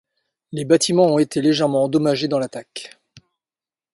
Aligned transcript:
Les 0.51 0.65
bâtiments 0.65 1.13
ont 1.13 1.19
été 1.19 1.43
légèrement 1.43 1.83
endommagés 1.83 2.27
dans 2.27 2.39
l'attaque. 2.39 2.97